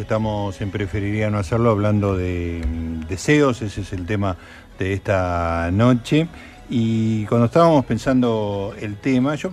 [0.00, 4.36] Estamos en Preferiría no hacerlo hablando de mm, deseos, ese es el tema
[4.78, 6.28] de esta noche.
[6.70, 9.50] Y cuando estábamos pensando el tema, yo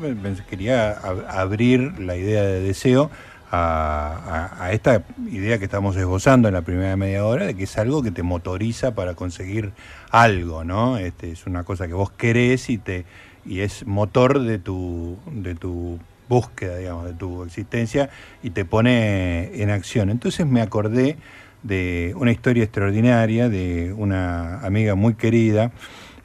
[0.47, 0.91] quería
[1.29, 3.09] abrir la idea de deseo
[3.51, 8.03] a, esta idea que estamos esbozando en la primera media hora, de que es algo
[8.03, 9.71] que te motoriza para conseguir
[10.11, 10.97] algo, ¿no?
[10.97, 13.05] Este, es una cosa que vos querés y, te,
[13.45, 18.09] y es motor de tu, de tu búsqueda, digamos, de tu existencia
[18.43, 20.09] y te pone en acción.
[20.09, 21.17] Entonces me acordé
[21.63, 25.71] de una historia extraordinaria de una amiga muy querida,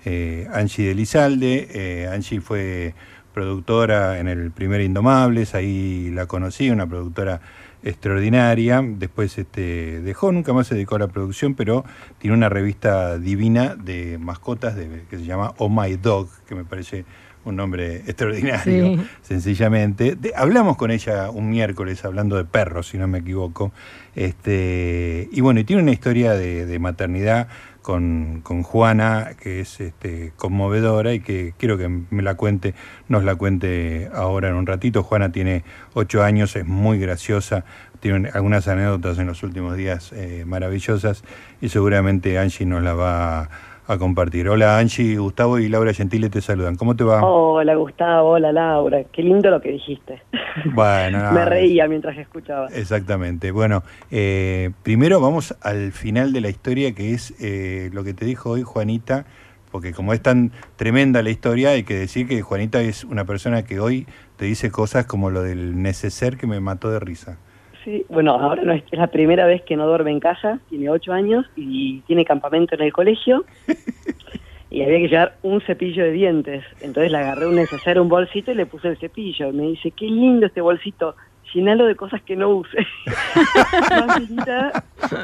[0.05, 1.69] eh, Angie de Lizalde.
[1.73, 2.95] Eh, Angie fue
[3.33, 7.41] productora en el primer Indomables, ahí la conocí, una productora
[7.83, 8.83] extraordinaria.
[8.85, 11.85] Después este, dejó, nunca más se dedicó a la producción, pero
[12.19, 14.75] tiene una revista divina de mascotas
[15.09, 17.05] que se llama Oh My Dog, que me parece
[17.45, 20.17] un nombre extraordinario, sencillamente.
[20.37, 23.73] hablamos con ella un miércoles hablando de perros, si no me equivoco.
[24.15, 27.49] Este, y bueno, y tiene una historia de, maternidad
[27.83, 32.75] con, con, Juana que es este, conmovedora y que quiero que me la cuente,
[33.09, 35.03] nos la cuente ahora en un ratito.
[35.03, 37.65] Juana tiene ocho años, es muy graciosa,
[38.01, 41.23] tiene algunas anécdotas en los últimos días eh, maravillosas
[41.61, 43.51] y seguramente Angie nos la va a
[43.91, 44.49] a compartir.
[44.49, 46.77] Hola Angie, Gustavo y Laura Gentile te saludan.
[46.77, 47.25] ¿Cómo te va?
[47.25, 49.03] Hola Gustavo, hola Laura.
[49.13, 50.23] Qué lindo lo que dijiste.
[50.75, 52.67] Bueno, me reía mientras escuchaba.
[52.75, 53.53] Exactamente.
[53.53, 58.25] Bueno, eh, primero vamos al final de la historia que es eh, lo que te
[58.25, 59.27] dijo hoy Juanita,
[59.71, 63.65] porque como es tan tremenda la historia, hay que decir que Juanita es una persona
[63.65, 67.39] que hoy te dice cosas como lo del neceser que me mató de risa.
[67.85, 71.13] Sí, bueno, ahora no es, la primera vez que no duerme en casa, tiene ocho
[71.13, 73.45] años y tiene campamento en el colegio
[74.71, 76.65] y había que llevar un cepillo de dientes.
[76.81, 79.49] Entonces le agarré un necesario, un bolsito y le puse el cepillo.
[79.49, 81.17] Y me dice, qué lindo este bolsito,
[81.55, 82.87] llenalo de cosas que no use.
[83.91, 84.21] más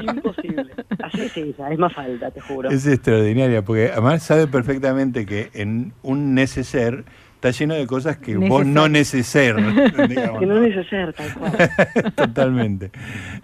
[0.03, 0.65] imposible.
[1.03, 2.71] Así es ella, es más falta, te juro.
[2.71, 7.05] Es extraordinaria, porque además sabe perfectamente que en un neceser
[7.37, 9.57] está lleno de cosas que vos no neceser.
[10.07, 11.53] Que no neceser, tal cual.
[12.15, 12.91] Totalmente.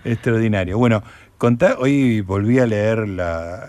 [0.04, 0.78] Extraordinario.
[0.78, 1.03] Bueno,
[1.38, 3.69] contá, hoy volví a leer la,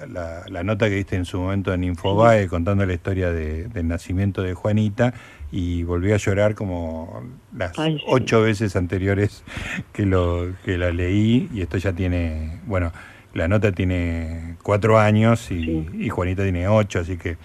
[0.50, 4.54] la, nota que diste en su momento en Infobae contando la historia del nacimiento de
[4.54, 5.14] Juanita
[5.52, 7.24] y volví a llorar como
[7.56, 7.74] las
[8.08, 9.44] ocho veces anteriores
[9.92, 12.92] que, lo, que la leí y esto ya tiene, bueno,
[13.34, 17.38] la nota tiene cuatro años y, y Juanita tiene ocho, así que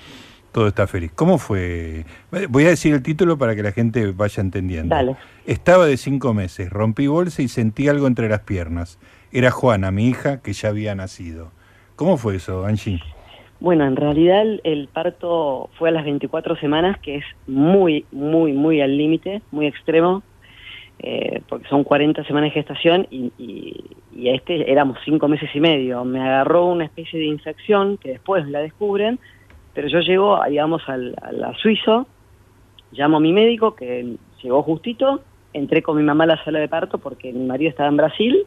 [0.58, 1.12] todo está feliz.
[1.14, 2.04] ¿Cómo fue?
[2.48, 5.16] Voy a decir el título para que la gente vaya entendiendo.
[5.46, 8.98] Estaba de cinco meses, rompí bolsa y sentí algo entre las piernas.
[9.30, 11.52] Era Juana, mi hija, que ya había nacido.
[11.94, 13.00] ¿Cómo fue eso, Angie?
[13.60, 18.80] Bueno, en realidad el, parto fue a las 24 semanas, que es muy, muy, muy
[18.80, 20.24] al límite, muy extremo,
[20.98, 25.60] eh, porque son 40 semanas de gestación y, y, y, este éramos cinco meses y
[25.60, 26.04] medio.
[26.04, 29.20] Me agarró una especie de infección que después la descubren,
[29.78, 32.08] pero yo llego, digamos, al, a suizo,
[32.90, 35.20] llamo a mi médico, que llegó justito,
[35.52, 38.44] entré con mi mamá a la sala de parto porque mi marido estaba en Brasil,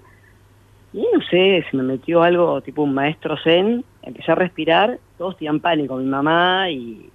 [0.92, 5.38] y no sé, se me metió algo tipo un maestro zen, empecé a respirar, todos
[5.38, 7.10] tenían pánico, mi mamá y,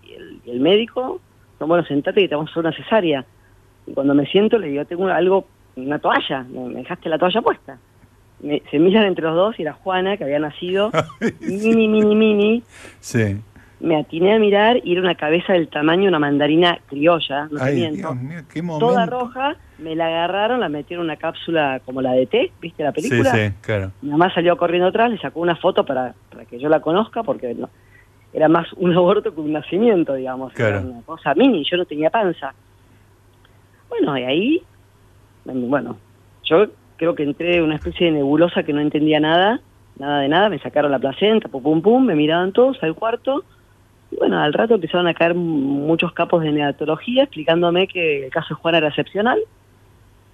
[0.46, 1.20] el, médico,
[1.60, 3.26] no, bueno, sentate que te vamos a hacer una cesárea.
[3.86, 5.46] Y cuando me siento le digo, tengo algo,
[5.76, 7.78] una toalla, me, dejaste la toalla puesta.
[8.40, 10.90] se miran entre los dos y era Juana, que había nacido,
[11.40, 12.62] mini, mini, mini.
[13.00, 13.36] Sí
[13.80, 17.62] me atiné a mirar y era una cabeza del tamaño de una mandarina criolla, no
[17.62, 18.86] Ay, Dios mío, qué momento.
[18.86, 22.82] Toda roja, me la agarraron, la metieron en una cápsula como la de té, ¿viste
[22.82, 23.32] la película?
[23.32, 23.92] Sí, sí, claro.
[24.00, 27.22] Mi mamá salió corriendo atrás, le sacó una foto para, para que yo la conozca,
[27.22, 27.68] porque no,
[28.32, 30.58] era más un aborto que un nacimiento, digamos.
[30.58, 32.54] Era una cosa mini, yo no tenía panza.
[33.90, 34.62] Bueno, y ahí,
[35.44, 35.98] bueno,
[36.44, 36.66] yo
[36.96, 39.60] creo que entré en una especie de nebulosa que no entendía nada,
[39.98, 43.44] nada de nada, me sacaron la placenta, pum, pum, pum, me miraban todos al cuarto
[44.10, 48.48] y bueno, al rato empezaron a caer muchos capos de neatología explicándome que el caso
[48.50, 49.40] de Juana era excepcional.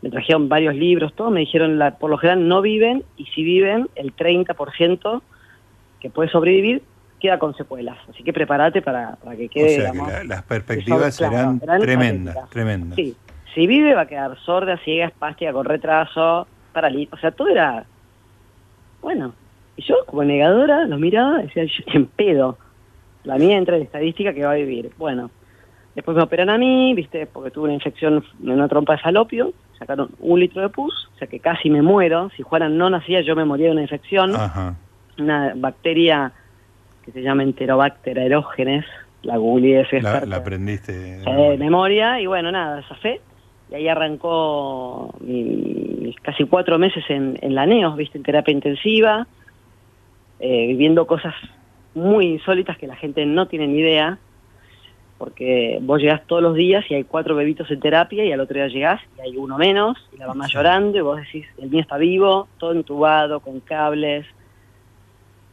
[0.03, 3.45] Me trajeron varios libros, todo, me dijeron, la, por lo general no viven, y si
[3.45, 5.23] viven, el 30%
[6.01, 6.83] que puede sobrevivir
[7.21, 7.97] queda con secuelas.
[8.11, 9.89] Así que prepárate para, que quede...
[9.89, 12.97] O sea, las perspectivas serán, tremendas, tremendas.
[12.97, 13.15] Sí,
[13.55, 17.85] si vive va a quedar sorda, ciega, espástica, con retraso, paralítica, o sea, todo era...
[19.01, 19.35] Bueno,
[19.77, 22.59] y yo como negadora lo miraba y decía, yo en pedo
[23.25, 24.91] la mía entra en estadística que va a vivir.
[24.99, 25.31] Bueno,
[25.95, 29.53] después me operan a mí, viste, porque tuve una infección en una trompa de falopio,
[29.79, 32.31] sacaron un litro de pus, o sea que casi me muero.
[32.37, 34.33] Si Juana no nacía, yo me moría de una infección.
[35.19, 36.33] Una bacteria
[37.05, 38.87] que se llama Enterobacter aerógenes,
[39.23, 40.93] la googleé, la, la aprendiste.
[40.93, 43.21] de memoria, y bueno, nada, esa fe.
[43.71, 49.27] y ahí arrancó mis casi cuatro meses en, en la NEOS, viste, en terapia intensiva,
[50.41, 51.35] eh, viviendo cosas
[51.95, 54.19] muy insólitas que la gente no tiene ni idea,
[55.19, 58.57] porque vos llegás todos los días y hay cuatro bebitos en terapia y al otro
[58.57, 61.81] día llegás y hay uno menos y la mamá llorando y vos decís, el mío
[61.81, 64.27] está vivo, todo entubado, con cables,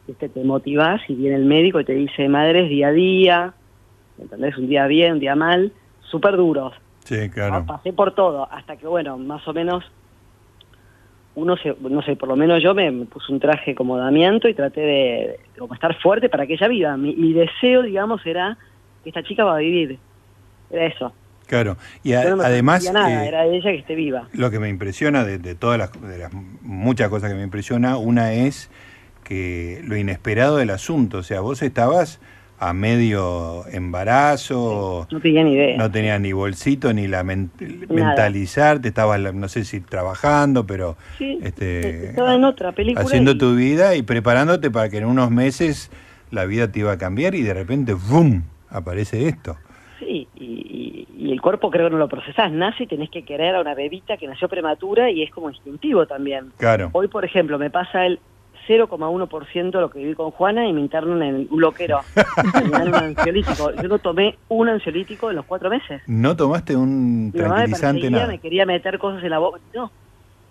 [0.08, 0.28] ¿viste?
[0.28, 3.54] te motivás y viene el médico y te dice, madre, es día a día,
[4.18, 4.56] ¿entendés?
[4.58, 6.74] Un día bien, un día mal, súper duros.
[7.04, 7.64] Sí, claro.
[7.66, 9.84] Pasé por todo, hasta que, bueno, más o menos
[11.34, 14.54] uno se, no sé, por lo menos yo me, puse un traje como damiento y
[14.54, 16.96] traté de, como estar fuerte para que ella viva.
[16.96, 18.58] Mi, mi deseo, digamos, era
[19.02, 19.98] que esta chica va a vivir.
[20.70, 21.12] Era eso.
[21.46, 22.88] Claro, y a, no además...
[22.92, 24.28] Nada, eh, era ella que esté viva.
[24.32, 26.32] Lo que me impresiona de, de todas las, de las
[26.62, 28.70] muchas cosas que me impresiona, una es
[29.24, 32.20] que lo inesperado del asunto, o sea, vos estabas
[32.62, 35.78] a medio embarazo, no tenía ni idea.
[35.78, 37.50] No tenía ni bolsito, ni la men
[37.88, 43.02] mentalizarte, estabas, no sé si trabajando, pero sí, este, estaba en otra película.
[43.02, 43.38] Haciendo y...
[43.38, 45.90] tu vida y preparándote para que en unos meses
[46.30, 49.56] la vida te iba a cambiar y de repente, ¡boom!, aparece esto.
[49.98, 52.52] Sí, y, y, y, el cuerpo creo que no lo procesás.
[52.52, 56.06] Nace y tenés que querer a una bebita que nació prematura y es como instintivo
[56.06, 56.52] también.
[56.58, 56.90] Claro.
[56.92, 58.20] Hoy, por ejemplo, me pasa el
[58.68, 62.00] 0,1% lo que viví con Juana y me internan en un loquero.
[62.64, 63.72] me dan un ansiolítico.
[63.72, 66.02] Yo no tomé un ansiolítico en los cuatro meses.
[66.06, 68.26] ¿No tomaste un tranquilizante me, nada?
[68.26, 69.60] me quería meter cosas en la boca.
[69.74, 69.90] No,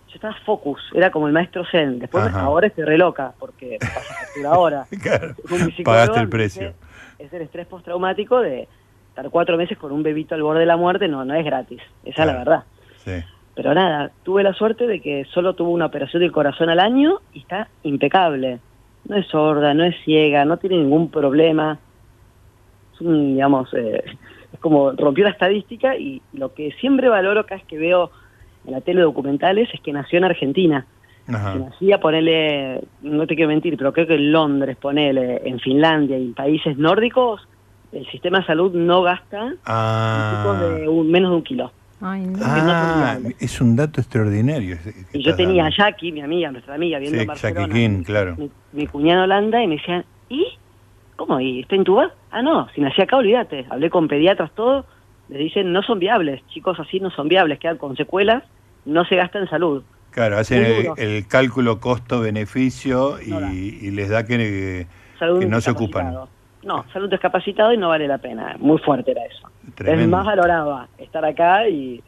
[0.09, 1.99] yo estaba focus, era como el maestro Zen.
[1.99, 2.41] Después Ajá.
[2.41, 4.85] ahora estoy re loca porque pasa factura ahora.
[5.01, 5.35] claro,
[5.83, 6.73] pagaste el precio.
[7.19, 8.67] Es el estrés postraumático de
[9.09, 11.81] estar cuatro meses con un bebito al borde de la muerte, no, no es gratis.
[12.03, 12.29] Esa claro.
[12.29, 12.63] es la verdad.
[13.03, 13.38] Sí.
[13.55, 17.19] Pero nada, tuve la suerte de que solo tuvo una operación del corazón al año
[17.33, 18.59] y está impecable.
[19.07, 21.77] No es sorda, no es ciega, no tiene ningún problema.
[22.93, 24.03] Es un, digamos, eh,
[24.53, 28.11] es como rompió la estadística y lo que siempre valoro cada vez que veo
[28.65, 30.85] en la tele documentales es que nació en Argentina.
[31.27, 31.53] Ajá.
[31.53, 36.17] Que nacía, ponele, no te quiero mentir, pero creo que en Londres, ponele, en Finlandia
[36.17, 37.47] y en países nórdicos,
[37.91, 40.77] el sistema de salud no gasta ah.
[40.79, 41.71] de un, menos de un kilo.
[42.01, 42.39] Ay, no.
[42.41, 44.77] Ah, es un dato extraordinario.
[45.11, 47.67] Y yo tenía a Jackie, mi amiga, nuestra amiga, viendo sí, Barcelona.
[47.67, 48.35] Jackie King, claro.
[48.37, 50.45] Mi, mi cuñado Holanda y me decían, ¿y?
[51.17, 51.39] ¿Cómo?
[51.41, 52.13] ¿Y está intubada?
[52.31, 53.65] Ah, no, si nací acá, olvídate.
[53.69, 54.85] Hablé con pediatras, todo.
[55.27, 56.41] Les dicen, no son viables.
[56.47, 58.43] Chicos así no son viables, quedan con secuelas,
[58.85, 59.83] no se gasta en salud.
[60.11, 64.87] Claro, hacen el, el, cálculo costo-beneficio y, les da que,
[65.19, 66.15] que no se ocupan.
[66.63, 68.55] No, salud discapacitado y no vale la pena.
[68.59, 69.49] Muy fuerte era eso.
[69.75, 70.03] Tremendo.
[70.03, 72.03] Es más valoraba estar acá y,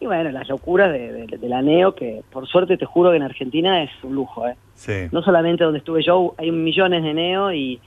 [0.00, 3.16] y bueno, las locuras de, de, de, la NEO, que por suerte te juro que
[3.16, 4.46] en Argentina es un lujo.
[4.46, 4.56] ¿eh?
[4.74, 5.08] Sí.
[5.10, 7.80] No solamente donde estuve yo, hay millones de NEO y,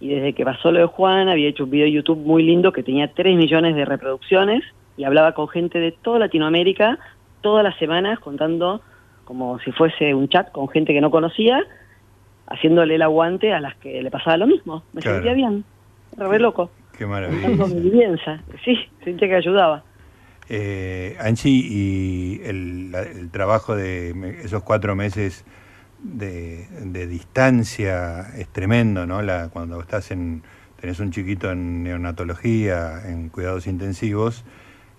[0.00, 2.72] y desde que pasó lo de Juan había hecho un video de YouTube muy lindo
[2.72, 4.62] que tenía 3 millones de reproducciones
[4.96, 6.98] y hablaba con gente de toda Latinoamérica
[7.42, 8.80] todas las semanas contando
[9.24, 11.64] como si fuese un chat con gente que no conocía
[12.50, 14.84] haciéndole el aguante a las que le pasaba lo mismo.
[14.92, 15.16] Me Claro.
[15.18, 15.64] sentía bien,
[16.16, 16.70] re loco.
[16.98, 17.48] Qué maravilla.
[17.48, 17.90] mi.
[18.64, 19.82] Sí, sentía que ayudaba.
[20.48, 25.44] Eh, Angie, y el, el trabajo de esos cuatro meses
[26.02, 29.22] de, de distancia es tremendo, ¿no?
[29.22, 30.42] La, cuando estás en,
[30.80, 34.44] tenés un chiquito en neonatología, en cuidados intensivos,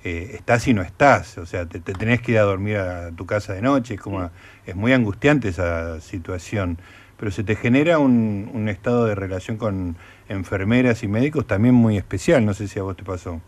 [0.04, 3.12] eh, estás y no estás, o sea, te, te tenés que ir a dormir a
[3.12, 4.30] tu casa de noche, es como,
[4.65, 6.77] es muy angustiante esa situación,
[7.21, 9.95] pero se te genera un, un estado de relación con
[10.28, 13.40] enfermeras y médicos también muy especial, no sé si a vos te pasó.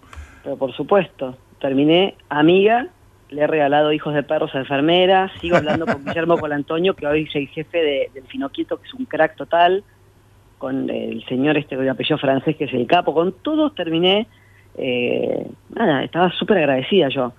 [0.44, 2.90] Pero por supuesto, terminé amiga,
[3.32, 7.24] le he regalado hijos de perros a enfermeras, sigo hablando con Guillermo Colantonio, que hoy
[7.24, 9.84] es el jefe de, del Finoquieto, que es un crack total,
[10.60, 14.28] con el señor este de apellido francés, que es el capo, con todos terminé,
[14.78, 17.34] eh, nada, estaba súper agradecida yo.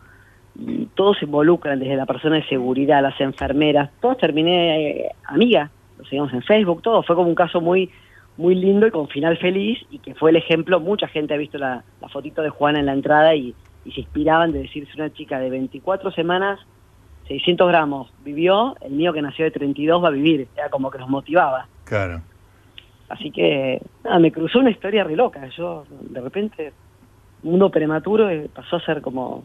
[0.97, 5.71] Todos se involucran, desde la persona de seguridad, las enfermeras, todos terminé eh, amiga,
[6.05, 7.91] lo seguimos en Facebook, todo, fue como un caso muy
[8.37, 11.59] muy lindo y con final feliz y que fue el ejemplo, mucha gente ha visto
[11.59, 15.13] la, la fotito de Juana en la entrada y, y se inspiraban de decirse una
[15.13, 16.59] chica de 24 semanas,
[17.29, 20.99] 600 gramos, vivió, el mío que nació de 32 va a vivir, era como que
[20.99, 21.69] nos motivaba.
[21.85, 22.23] Claro.
[23.09, 26.73] Así que, nada, me cruzó una historia re loca, yo de repente,
[27.43, 29.45] uno prematuro eh, pasó a ser como,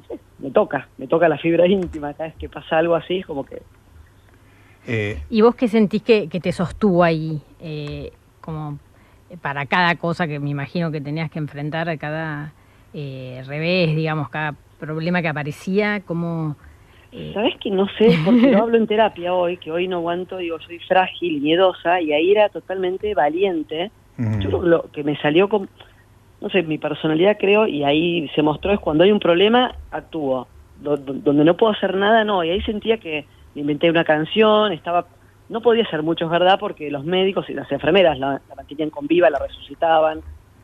[0.00, 3.18] no sé, me toca, me toca la fibra íntima, cada vez que pasa algo así,
[3.18, 3.62] es como que
[4.86, 7.40] Eh, ¿Y vos qué sentís que, que te sostuvo ahí?
[7.60, 8.78] eh, como
[9.40, 12.52] para cada cosa que me imagino que tenías que enfrentar, a cada
[12.92, 16.56] eh, revés, digamos, cada problema que aparecía, como...
[17.12, 18.18] eh, ¿Sabes que no sé?
[18.24, 22.12] Porque lo hablo en terapia hoy, que hoy no aguanto, digo, soy frágil, miedosa, y
[22.12, 23.90] ahí era totalmente valiente.
[24.18, 25.68] mm, Yo creo que lo que me salió con,
[26.40, 30.46] no sé, mi personalidad creo, y ahí se mostró es cuando hay un problema, actúo.
[30.82, 32.42] donde no puedo hacer nada, no.
[32.44, 33.24] Y ahí sentía que
[33.54, 35.06] inventé una canción, estaba
[35.48, 39.06] no podía ser mucho, es verdad, porque los médicos y las enfermeras la, mantenían con
[39.06, 40.20] viva, la resucitaban,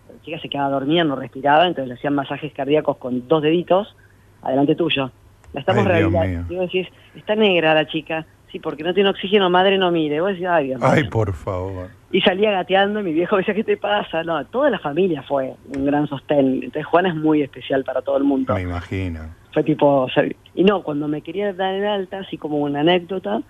[0.09, 3.95] la chica se quedaba dormida, no respiraba, entonces le hacían masajes cardíacos con dos deditos,
[4.42, 5.11] adelante tuyo.
[5.52, 6.52] La estamos rehabilitando.
[6.52, 10.20] Y vos decís, está negra la chica, sí, porque no tiene oxígeno, madre no mire.
[10.20, 11.88] Vos decís, ay, Dios Ay, por favor.
[12.10, 14.22] Y salía gateando, y mi viejo decía, ¿qué te pasa?
[14.22, 16.54] No, toda la familia fue un gran sostén.
[16.54, 18.54] Entonces Juana es muy especial para todo el mundo.
[18.54, 19.20] Me imagino.
[19.52, 20.08] Fue tipo,
[20.54, 23.42] y no, cuando me quería dar en alta, así como una anécdota,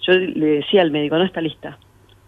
[0.00, 1.78] yo le decía al médico, no está lista.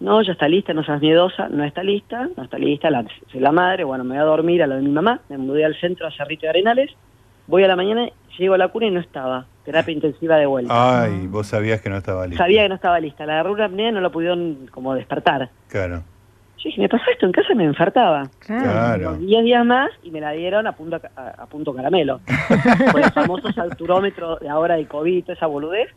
[0.00, 3.40] No, ya está lista, no seas miedosa, no está lista, no está lista, la, soy
[3.40, 5.78] la madre, bueno, me voy a dormir a lo de mi mamá, me mudé al
[5.80, 6.92] centro a Cerrito de Arenales,
[7.48, 11.02] voy a la mañana, llego a la cuna y no estaba, terapia intensiva de vuelta.
[11.02, 12.44] Ay, vos sabías que no estaba lista.
[12.44, 15.50] Sabía que no estaba lista, la agarró una apnea no lo pudieron como despertar.
[15.68, 16.04] Claro.
[16.58, 18.28] Yo dije, me pasó esto en casa, me infartaba.
[18.40, 19.14] Claro.
[19.16, 22.20] Diez días más y me la dieron a punto, a, punto caramelo.
[22.92, 25.88] Por el famoso salturómetro de ahora de COVID, esa boludez,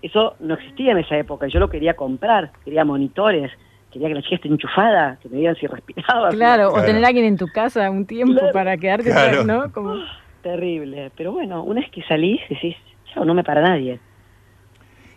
[0.00, 1.48] eso no existía en esa época.
[1.48, 3.52] Yo lo quería comprar, quería monitores,
[3.92, 6.30] quería que la chica esté enchufada, que me digan si respiraba.
[6.30, 9.12] Claro, o tener a alguien en tu casa un tiempo para quedarte,
[9.44, 9.70] ¿no?
[9.70, 9.96] Como...
[10.46, 11.10] Terrible.
[11.16, 12.76] Pero bueno, una vez que salís, decís,
[13.12, 13.98] chao, no me para nadie.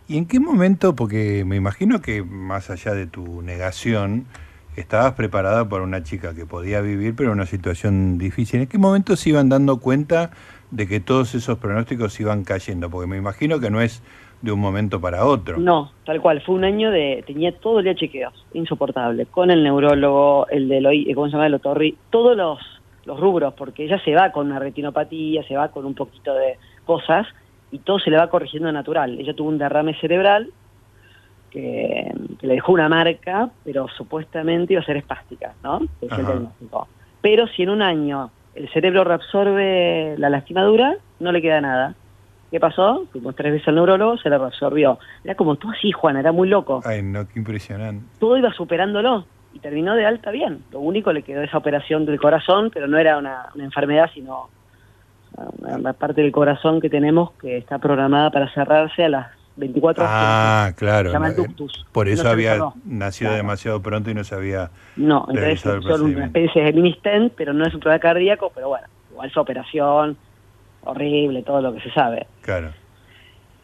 [0.08, 4.26] ¿Y en qué momento, porque me imagino que más allá de tu negación,
[4.74, 8.62] estabas preparada para una chica que podía vivir, pero en una situación difícil.
[8.62, 10.32] ¿En qué momento se iban dando cuenta
[10.72, 12.90] de que todos esos pronósticos iban cayendo?
[12.90, 14.02] Porque me imagino que no es
[14.42, 15.58] de un momento para otro.
[15.58, 16.42] No, tal cual.
[16.42, 17.22] Fue un año de.
[17.24, 19.26] Tenía todo el día chequeos, insoportable.
[19.26, 21.46] Con el neurólogo, el de ¿cómo se llama?
[21.46, 22.58] El otorri, todos los,
[23.04, 26.58] los rubros, porque ella se va con una retinopatía, se va con un poquito de
[26.84, 27.26] cosas
[27.70, 29.18] y todo se le va corrigiendo natural.
[29.18, 30.52] Ella tuvo un derrame cerebral
[31.50, 35.80] que, le dejó una marca, pero supuestamente iba a ser espástica, ¿no?
[36.00, 36.88] Es el diagnóstico.
[37.20, 41.94] Pero si en un año el cerebro reabsorbe la lastimadura, no le queda nada.
[42.50, 43.06] ¿Qué pasó?
[43.12, 44.98] Fuimos tres veces al neurólogo, se le reabsorbió.
[45.22, 46.80] Era como tú así, Juan, era muy loco.
[46.84, 48.04] Ay, no, qué impresionante.
[48.18, 50.62] Todo iba superándolo y terminó de alta bien.
[50.70, 54.48] Lo único le quedó esa operación del corazón, pero no era una, enfermedad, sino
[55.58, 59.26] una, parte del corazón que tenemos que está programada para cerrarse a las
[59.56, 60.14] 24 horas.
[60.16, 61.10] Ah, claro.
[61.10, 61.86] Se llama ductus.
[61.92, 64.70] Por eso había nacido demasiado pronto y no se había.
[64.96, 68.68] No, entonces son una especie de mini stent, pero no es un problema cardíaco, pero
[68.68, 70.16] bueno, igual su operación
[70.82, 72.26] horrible, todo lo que se sabe.
[72.42, 72.70] Claro.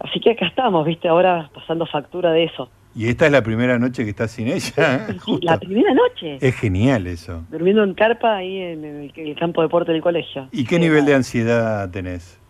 [0.00, 2.69] Así que acá estamos, viste, ahora pasando factura de eso.
[2.97, 5.07] ¿Y esta es la primera noche que estás sin ella?
[5.43, 6.38] la primera noche.
[6.41, 7.45] Es genial eso.
[7.50, 8.85] Durmiendo en carpa ahí en
[9.15, 10.49] el, campo de deporte del colegio.
[10.50, 12.41] ¿Y qué nivel de ansiedad tenés?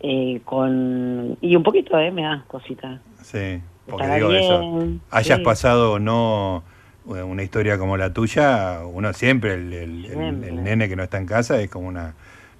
[0.00, 2.10] Eh, con Y un poquito, ¿eh?
[2.10, 3.00] Me da cosita.
[3.22, 4.88] Sí, porque digo eso.
[5.10, 6.64] Hayas pasado o no
[7.04, 11.60] una historia como la tuya, uno siempre, el, el, nene que no está en casa,
[11.60, 12.14] es como una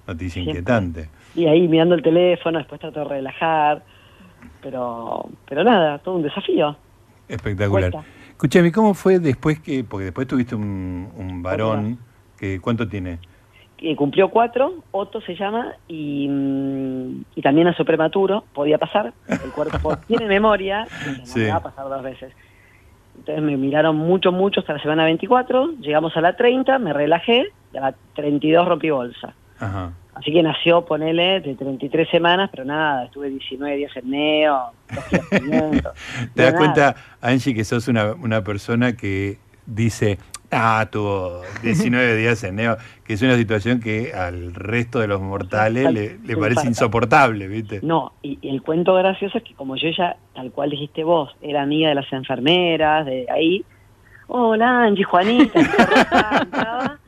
[0.05, 3.81] noticia inquietante y ahí mirando el teléfono, después trato de relajar,
[4.61, 6.75] pero, pero nada, todo un desafío.
[7.27, 7.91] Espectacular.
[8.29, 11.99] Escúchame, ¿cómo fue después que, porque después tuviste un, un varón,
[12.37, 13.19] que ¿cuánto tiene?
[13.77, 16.27] Que cumplió cuatro, Otto se llama, y,
[17.35, 22.03] y también nació prematuro, podía pasar, el cuerpo tiene memoria, no va a pasar dos
[22.03, 22.33] veces.
[23.17, 27.45] Entonces me miraron mucho, mucho hasta la semana 24, llegamos a la 30, me relajé,
[27.73, 29.33] y a la 32 rompí bolsa.
[29.59, 29.93] Ajá.
[30.15, 34.71] Así que nació, ponele, de 33 semanas, pero nada, estuve 19 días en neo,
[36.35, 40.19] ¿Te das cuenta, Angie, que sos una, una persona que dice,
[40.51, 45.21] ah, tuvo 19 días en neo, que es una situación que al resto de los
[45.21, 47.79] mortales le, parece insoportable, ¿viste?
[47.81, 51.63] No, y, el cuento gracioso es que como yo ya, tal cual dijiste vos, era
[51.63, 53.65] amiga de las enfermeras, de ahí,
[54.27, 55.59] hola Angie, Juanita,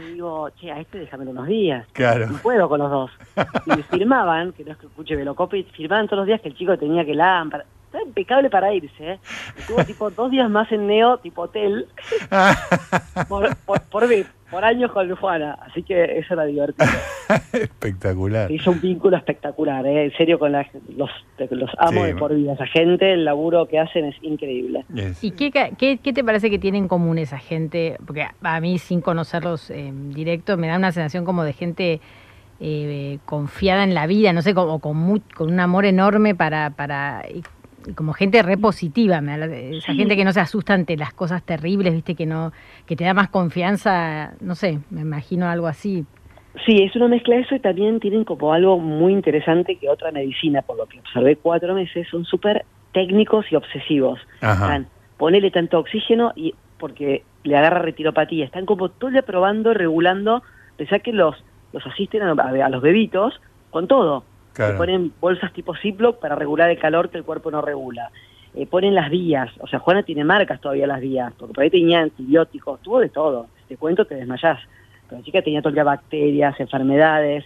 [0.00, 1.86] le digo, che, a este déjamelo unos días.
[1.92, 2.26] Claro.
[2.26, 3.10] No puedo con los dos.
[3.66, 6.56] Y me firmaban, que no es que escuche Velocopy, firmaban todos los días que el
[6.56, 7.64] chico tenía que lámpara.
[7.90, 9.18] Está impecable para irse, ¿eh?
[9.58, 11.88] Estuvo tipo dos días más en Neo, tipo hotel,
[13.28, 14.04] por, por, por,
[14.48, 16.88] por años con Lufana, así que eso era divertido.
[17.52, 18.48] espectacular.
[18.52, 20.04] hizo un vínculo espectacular, ¿eh?
[20.04, 20.66] en serio, con los,
[21.50, 22.52] los amos de por vida.
[22.52, 24.84] Esa gente, el laburo que hacen es increíble.
[25.20, 27.96] ¿Y qué, qué, te parece que tiene en común esa gente?
[28.06, 32.00] Porque a mí, sin conocerlos en directo, me da una sensación como de gente...
[32.62, 37.22] Eh, confiada en la vida, no sé, como con, con un amor enorme para, para
[37.94, 42.26] como gente repositiva, esa gente que no se asusta ante las cosas terribles, viste, que
[42.26, 42.52] no,
[42.86, 46.04] que te da más confianza, no sé, me imagino algo así.
[46.66, 50.10] Sí, es una mezcla de eso y también tienen como algo muy interesante que otra
[50.10, 54.20] medicina, por lo que observé cuatro meses, son súper técnicos y obsesivos.
[54.40, 59.74] Están, ponele tanto oxígeno y porque le agarra retiropatía, están como todo el día probando,
[59.74, 60.42] regulando,
[60.76, 61.36] pensá que los,
[61.72, 64.24] los asisten a, a los bebitos con todo
[64.76, 68.10] Ponen bolsas tipo Ziploc para regular el calor que el cuerpo no regula.
[68.54, 71.70] Eh, ponen las vías, o sea, Juana tiene marcas todavía las vías, porque por ahí
[71.70, 73.46] tenía antibióticos, tuvo de todo.
[73.68, 74.58] Te cuento, te desmayás.
[75.08, 77.44] Pero la chica tenía todavía bacterias, enfermedades,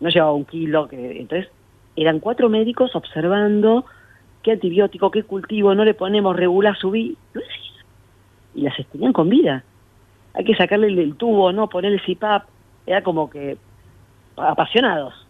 [0.00, 1.50] no llevaba un kilo, que entonces
[1.96, 3.86] eran cuatro médicos observando
[4.42, 7.16] qué antibiótico, qué cultivo, no le ponemos, regula su vida.
[8.54, 9.64] Y las tenían con vida.
[10.34, 12.44] Hay que sacarle el, tubo, no ponerle CIPAP.
[12.86, 13.56] Era como que
[14.36, 15.23] apasionados.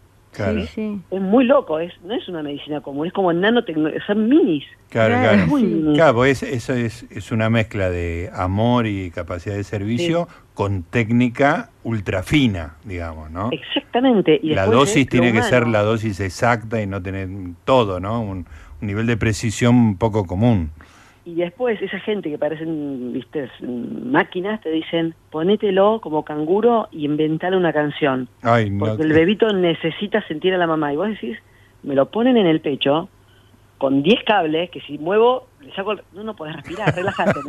[1.11, 4.65] Es muy loco, es, no es una medicina común, es como nanotecnología, son minis.
[4.91, 5.95] Claro, claro.
[5.95, 11.71] Claro, pues eso es, es una mezcla de amor y capacidad de servicio con técnica
[11.83, 13.51] ultra fina, digamos, ¿no?
[13.51, 14.39] Exactamente.
[14.43, 17.29] Y la dosis tiene que ser la dosis exacta y no tener
[17.65, 18.21] todo, ¿no?
[18.21, 18.47] Un,
[18.81, 20.71] un nivel de precisión poco común.
[21.27, 27.57] Y después esa gente que parecen, viste, máquinas, te dicen, ponételo como canguro y inventale
[27.57, 28.29] una canción.
[28.79, 30.93] porque el bebito necesita sentir a la mamá.
[30.93, 31.39] Y vos decís,
[31.83, 33.09] me lo ponen en el pecho
[33.79, 36.03] con 10 cables que si muevo, le saco el...
[36.13, 37.41] No, no podés respirar, relájate.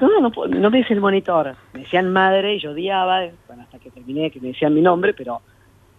[0.00, 1.54] no, no, no me dice el monitor.
[1.74, 5.12] Me decían madre y yo odiaba, bueno, hasta que terminé que me decían mi nombre,
[5.12, 5.42] pero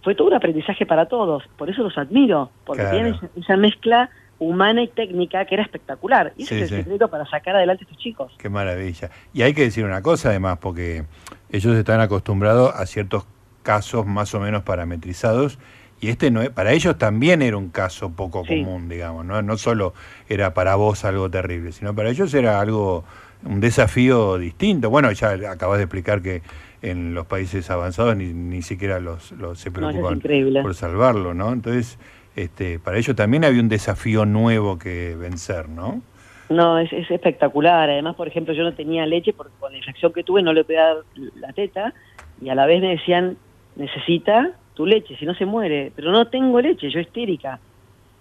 [0.04, 1.44] fue todo un aprendizaje para todos.
[1.58, 4.10] Por eso los admiro, porque tienen esa mezcla
[4.42, 6.34] humana y técnica que era espectacular.
[6.36, 8.34] Y ese es el secreto para sacar adelante a estos chicos.
[8.40, 9.12] Qué maravilla.
[9.34, 11.04] Y hay que decir una cosa además, porque
[11.52, 13.28] ellos están acostumbrados a ciertos
[13.62, 15.60] casos más o menos parametrizados
[16.00, 19.40] y este no para ellos también era un caso poco común, digamos, ¿no?
[19.44, 19.94] no solo
[20.28, 23.04] era para vos algo terrible, sino para ellos era algo
[23.44, 24.90] un desafío distinto.
[24.90, 26.42] Bueno, ya acabas de explicar que
[26.82, 30.20] en los países avanzados ni, ni siquiera los, los se preocupan
[30.64, 31.54] por salvarlo, ¿no?
[31.54, 32.00] Entonces,
[32.36, 36.02] este, para ellos también había un desafío nuevo que vencer, ¿no?
[36.50, 37.90] No, es, espectacular.
[37.90, 40.64] Además, por ejemplo, yo no tenía leche porque con la infección que tuve no le
[40.64, 40.98] podía dar
[41.36, 41.94] la teta
[42.42, 43.38] y a la vez me decían,
[43.76, 45.92] necesita tu leche, si no se muere.
[45.96, 47.60] Pero no tengo leche, yo histérica.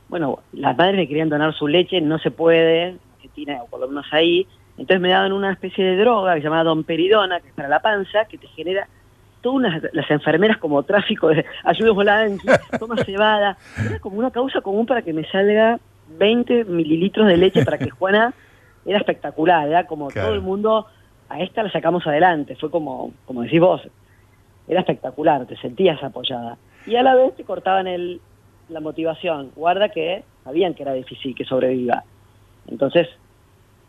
[0.09, 3.81] Bueno, las madres me querían donar su leche, no se puede, en Argentina o por
[3.81, 4.47] lo menos ahí.
[4.79, 7.81] Entonces me daban una especie de droga que se llama domperidona, que es para la
[7.81, 8.89] panza, que te genera
[9.41, 12.29] todas las enfermeras como tráfico de ayúdemosla,
[12.79, 13.57] toma cebada.
[13.79, 15.79] Era como una causa común para que me salga
[16.19, 18.35] 20 mililitros de leche para que Juana
[18.85, 20.87] era espectacular, era como todo el mundo,
[21.29, 23.83] a esta la sacamos adelante, fue como, como decís vos,
[24.67, 26.57] era espectacular, te sentías apoyada.
[26.87, 28.21] Y a la vez te cortaban el,
[28.69, 32.05] la motivación, guarda que sabían que era difícil que sobreviva.
[32.69, 33.09] Entonces,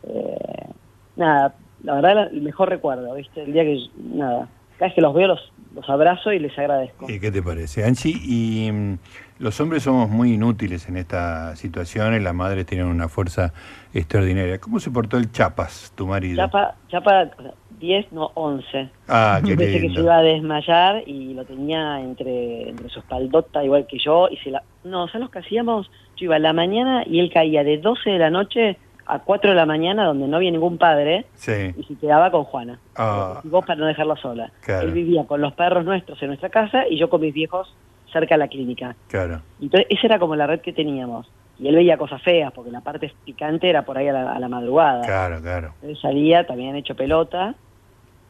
[0.04, 0.68] eh,
[1.16, 3.42] nada, la verdad el mejor recuerdo, ¿viste?
[3.42, 4.48] El día que, nada,
[4.82, 7.08] cada vez que los veo los, los abrazo y les agradezco.
[7.08, 8.14] ¿Y qué te parece, Anchi?
[8.24, 8.98] Y mm,
[9.38, 13.52] los hombres somos muy inútiles en esta situación y las madres tienen una fuerza
[13.94, 14.58] extraordinaria.
[14.58, 16.42] ¿Cómo se portó el Chapas, tu marido?
[16.42, 17.30] Chapa, Chapa
[17.78, 18.90] 10, no 11.
[19.06, 23.62] Ah, qué Pensé que se iba a desmayar y lo tenía entre, entre su espaldota
[23.62, 24.28] igual que yo.
[24.32, 25.88] y se la No, ¿sabes lo que hacíamos?
[26.16, 29.50] Yo iba a la mañana y él caía de 12 de la noche a 4
[29.50, 32.78] de la mañana donde no había ningún padre y se quedaba con Juana.
[32.96, 33.40] Ah.
[33.44, 34.52] vos para no dejarla sola.
[34.66, 37.74] Él vivía con los perros nuestros en nuestra casa y yo con mis viejos
[38.12, 38.94] cerca de la clínica.
[39.08, 39.40] Claro.
[39.60, 41.30] Entonces esa era como la red que teníamos.
[41.58, 45.02] Y él veía cosas feas porque la parte picante era por ahí a la, madrugada.
[45.02, 45.74] Claro, claro.
[45.82, 47.54] Él salía, también hecho pelota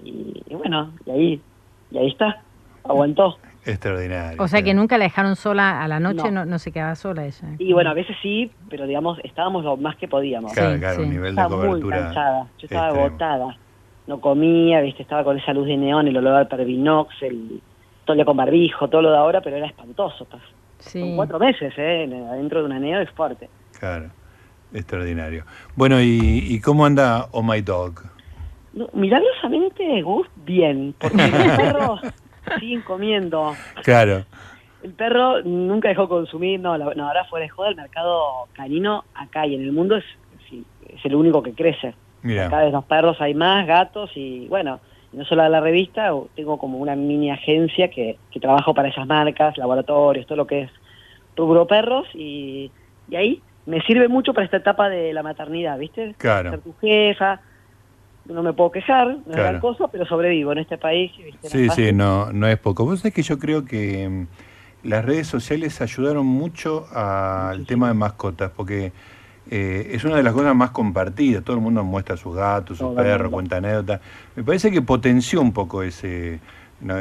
[0.04, 1.40] y, y bueno, y ahí,
[1.90, 2.42] y ahí está,
[2.84, 3.38] aguantó.
[3.64, 4.42] Extraordinario.
[4.42, 7.24] O sea que nunca la dejaron sola a la noche, no, no, se quedaba sola
[7.24, 7.48] ella.
[7.58, 10.52] Y bueno, a veces sí, pero digamos, estábamos lo más que podíamos.
[10.52, 11.76] Claro, claro, un nivel de cobertura.
[11.76, 13.56] Estaba muy cansada, yo estaba agotada.
[14.08, 17.62] No comía, viste, estaba con esa luz de neón, el olor al pervinox, el
[18.04, 20.24] tole con barbijo, todo lo de ahora, pero era espantoso.
[20.24, 20.42] Pues.
[20.78, 21.12] Sí.
[21.14, 22.26] cuatro meses, ¿eh?
[22.30, 23.48] Adentro de una neo es fuerte.
[23.78, 24.10] Claro,
[24.72, 25.44] extraordinario.
[25.76, 28.02] Bueno, ¿y, y cómo anda Oh My Dog?
[28.72, 32.00] No, milagrosamente, Gus, bien, porque el perro
[32.58, 33.54] siguen comiendo.
[33.82, 34.24] Claro.
[34.82, 39.46] El perro nunca dejó consumir, no, no ahora fuera de joda, el mercado canino acá
[39.46, 40.04] y en el mundo es,
[40.88, 41.94] es el único que crece.
[42.22, 42.48] Mira.
[42.48, 44.80] Cada vez los perros hay más, gatos y bueno,
[45.12, 49.56] no solo la revista, tengo como una mini agencia que, que trabajo para esas marcas,
[49.58, 50.70] laboratorios, todo lo que es
[51.36, 52.70] rubro perros y,
[53.08, 56.14] y ahí me sirve mucho para esta etapa de la maternidad, ¿viste?
[56.18, 56.50] Claro.
[56.50, 57.40] Ser tu jefa,
[58.26, 61.12] no me puedo quejar, no es gran cosa, pero sobrevivo en este país.
[61.42, 62.84] Sí, sí, no, no es poco.
[62.84, 64.26] Vos sabés que yo creo que mm,
[64.88, 68.92] las redes sociales ayudaron mucho al tema de mascotas, porque
[69.50, 71.44] eh, es una de las cosas más compartidas.
[71.44, 74.00] Todo el mundo muestra sus gatos, sus perros, cuenta anécdotas.
[74.36, 76.40] Me parece que potenció un poco ese.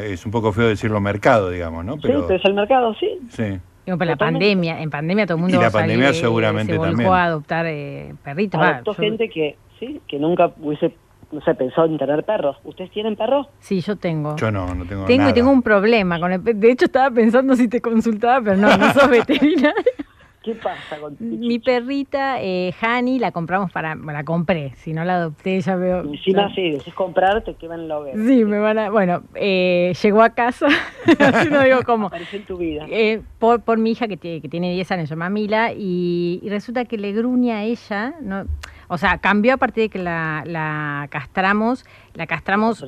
[0.04, 1.98] es un poco feo decirlo mercado, digamos, ¿no?
[1.98, 3.20] Pero, sí, pero es el mercado, sí.
[3.30, 3.60] Sí.
[3.86, 7.66] la pandemia, en pandemia todo el mundo y la pandemia seguramente se volcó a adoptar
[7.68, 8.60] eh, perritos.
[8.60, 10.94] Adoptó gente que, sí, que nunca hubiese
[11.32, 12.58] no sé, pensó en tener perros.
[12.64, 13.48] ¿Ustedes tienen perros?
[13.60, 14.36] Sí, yo tengo.
[14.38, 15.32] Yo no, no tengo Tengo nada.
[15.32, 18.58] y tengo un problema con el pe- De hecho, estaba pensando si te consultaba, pero
[18.58, 19.74] no, no sos veterinario.
[20.44, 23.94] ¿Qué pasa con tu Mi perrita, eh, Hani, la compramos para.
[23.94, 26.02] bueno, la compré, si no la adopté, ya veo.
[26.02, 28.18] Encima, ya- sí, decís comprar, te queman el hoguera.
[28.26, 28.90] Sí, me van a.
[28.90, 30.66] Bueno, eh, llegó a casa,
[31.20, 32.08] así no digo cómo.
[32.08, 32.88] Apareció en tu vida.
[32.90, 36.40] Eh, por, por mi hija que tiene, que tiene 10 años, se llama Mila, y,
[36.42, 38.46] y resulta que le gruña a ella, ¿no?
[38.94, 42.86] O sea, cambió a partir de que la, la castramos, la castramos,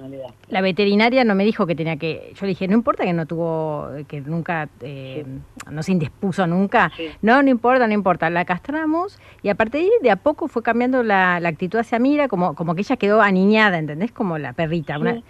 [0.49, 3.25] la veterinaria no me dijo que tenía que, yo le dije, no importa que no
[3.25, 5.25] tuvo, que nunca, eh,
[5.71, 7.07] no se indispuso nunca, Sí.
[7.21, 10.49] no, no importa, no importa, la castramos y a partir de ahí de a poco
[10.49, 14.11] fue cambiando la, la actitud hacia Mira, como, como que ella quedó aniñada, ¿entendés?
[14.11, 14.99] Como la perrita.
[14.99, 15.23] una- Sí.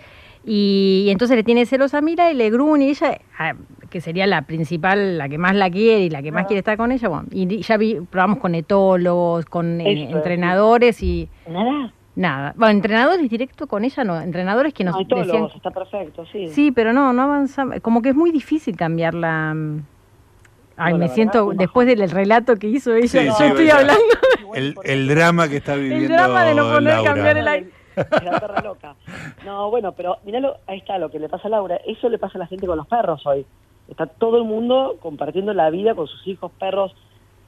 [0.46, 3.54] Y, y entonces le tiene celos a Mira y le gruñe y ella, ah,
[3.90, 6.48] que sería la principal, la que más la quiere y la que más Ajá.
[6.48, 11.02] quiere estar con ella, bueno, y ya vi, probamos con etólogos, con eh, Eso entrenadores
[11.04, 11.94] y Nada.
[12.16, 12.54] nada.
[12.58, 15.48] Bueno, entrenadores directo con ella no, entrenadores que nos No, decían...
[15.56, 16.48] está perfecto, sí.
[16.50, 17.80] Sí, pero no, no avanzamos.
[17.82, 19.54] Como que es muy difícil cambiar la...
[19.54, 19.84] mm,
[20.76, 24.02] Ay, No, me siento, después del relato que hizo ella, Sí, yo sí, estoy hablando
[24.56, 27.14] El, el drama que está viviendo el drama de no poder Laura.
[27.14, 27.70] cambiar el aire.
[27.96, 28.96] La perra loca.
[29.46, 31.78] No, bueno, pero miralo, ahí está lo que le pasa a Laura.
[31.86, 33.46] Eso le pasa a la gente con los perros hoy.
[33.88, 36.96] Está todo el mundo compartiendo la vida con sus hijos, perros.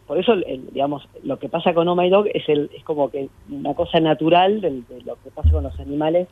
[0.05, 0.36] Por eso,
[0.71, 3.99] digamos, lo que pasa con Oh My Dog es, el, es como que una cosa
[3.99, 6.27] natural del- de, lo que pasa con los animales.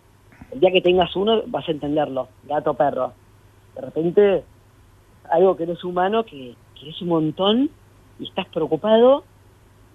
[0.52, 3.14] El día que tengas uno vas a entenderlo, gato, perro.
[3.76, 4.44] De repente,
[5.32, 7.70] algo que no es humano, que, que es un montón
[8.20, 9.24] y estás preocupado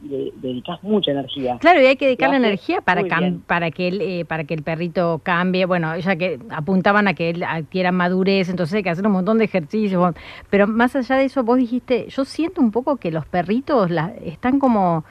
[0.02, 1.58] le dedicas mucha energía.
[1.60, 4.44] Claro, y hay que dedicarle Lo hace energía para cam- para que él, eh, para
[4.44, 5.64] que el perrito cambie.
[5.66, 9.38] Bueno, ella que apuntaban a que él adquiera madurez, entonces hay que hacer un montón
[9.38, 9.98] de ejercicios.
[10.00, 10.14] bueno.
[10.50, 14.12] Pero más allá de eso, vos dijiste, yo siento un poco que los perritos la-
[14.24, 15.04] están como,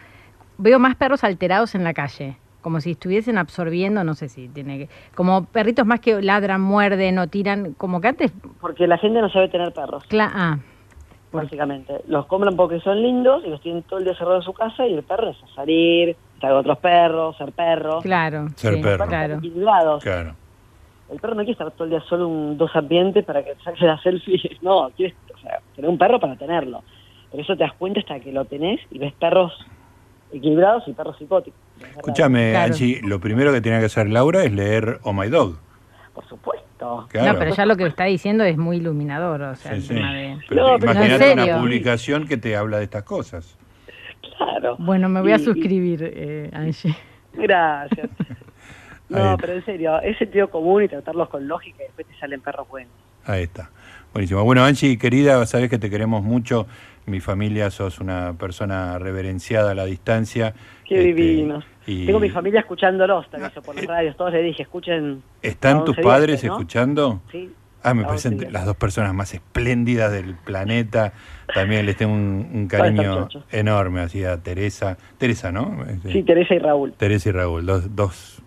[0.57, 4.77] veo más perros alterados en la calle, como si estuviesen absorbiendo, no sé si tiene
[4.77, 9.21] que, como perritos más que ladran, muerden o tiran, como que antes, Porque la gente
[9.21, 10.03] no sabe tener perros.
[10.09, 10.59] cla- ah,
[11.31, 12.01] básicamente.
[12.07, 14.85] Los compran porque son lindos y los tienen todo el día cerrados en su casa
[14.87, 17.99] y el perro es a salir, estar con otros perros, ser perro.
[18.01, 19.05] claro, Ser sí, perro.
[19.07, 19.39] claro.
[21.09, 23.85] El perro no quiere estar todo el día solo un dos ambientes para que saque
[23.85, 24.57] la selfie.
[24.61, 26.83] No, quiere o sea, tener un perro para tenerlo.
[27.31, 29.53] Por eso te das cuenta hasta que lo tenés y ves perros
[30.31, 31.59] equilibrados y perros psicóticos.
[31.95, 32.73] Escúchame, Claro.
[32.73, 35.57] Angie, lo primero que tiene que hacer Laura es leer Oh My Dog.
[36.13, 36.56] Por supuesto.
[36.77, 37.33] Claro.
[37.33, 39.87] No, pero ya lo que está diciendo es muy iluminador, o sea, Sí, el sí.
[39.95, 40.37] tema de...
[40.47, 43.57] Pero No, imagínate una publicación que te habla de estas cosas.
[44.37, 44.75] Claro.
[44.79, 46.95] Bueno, me voy a y- suscribir, eh, Angie.
[47.33, 48.09] Gracias.
[49.09, 49.23] Ahí.
[49.23, 52.41] No, pero en serio, es sentido común y tratarlos con lógica y después te salen
[52.41, 52.91] perros buenos.
[53.25, 53.69] Ahí está.
[54.13, 54.43] Buenísimo.
[54.43, 56.67] Bueno, Angie, querida, sabes que te queremos mucho.
[57.07, 60.53] Mi familia, sos una persona reverenciada a la distancia.
[60.85, 61.63] Qué Este, divinos.
[61.85, 64.17] y- Tengo mi familia escuchándolos, aviso por las radios.
[64.17, 65.23] Todos les dije, escuchen.
[65.41, 67.21] ¿Están tus 11 padres escuchando?
[67.31, 67.49] Sí.
[67.81, 71.13] Ah, me parecen 11 las dos personas más espléndidas del planeta.
[71.53, 74.97] También les tengo un, un ¿Cuáles cariño enorme así a Teresa.
[75.17, 75.77] Teresa, ¿no?
[76.11, 76.91] Sí, Teresa y Raúl.
[76.91, 78.41] Teresa y Raúl, dos, dos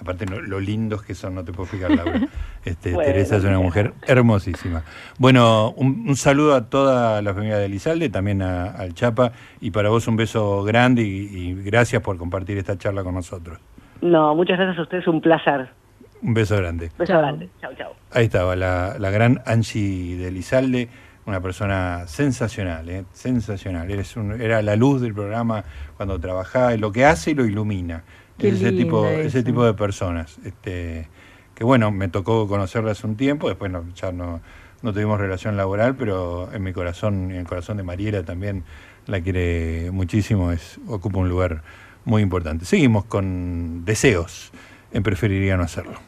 [0.00, 2.20] aparte lo, lo lindos que son, no te puedo explicar, Laura.
[2.64, 4.82] Este, Bueno, Teresa es una mujer hermosísima.
[5.18, 9.70] Bueno, un, un saludo a toda la familia de Elizalde, también a- al Chapa, y
[9.70, 13.58] para vos un beso grande y, y gracias por compartir esta charla con nosotros.
[14.02, 15.68] No, muchas gracias a ustedes, un placer.
[16.20, 16.90] Un beso grande.
[16.98, 17.20] Beso Chao.
[17.22, 17.48] grande.
[17.60, 17.92] Chau, chau.
[18.12, 20.88] Ahí estaba la, la gran Angie de Elizalde,
[21.26, 23.04] una persona sensacional, ¿eh?
[23.12, 23.90] sensacional.
[23.90, 25.64] Eres un- era la luz del programa
[25.96, 28.02] cuando trabajaba, y lo que hace lo ilumina.
[28.38, 29.20] Qué ese tipo, eso.
[29.20, 30.38] ese tipo de personas.
[30.44, 31.08] Este,
[31.54, 34.40] que bueno, me tocó conocerla hace un tiempo, después no, ya no,
[34.82, 38.64] no tuvimos relación laboral, pero en mi corazón y en el corazón de Mariela también
[39.06, 41.62] la quiere muchísimo, es, ocupa un lugar
[42.04, 42.64] muy importante.
[42.64, 44.52] Seguimos con deseos,
[44.92, 45.98] en preferiría no hacerlo.